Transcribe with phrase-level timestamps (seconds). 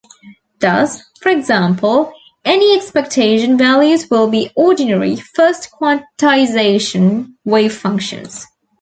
[0.61, 2.11] Thus, for example,
[2.43, 8.45] any expectation values will be ordinary first-quantization wavefunctions.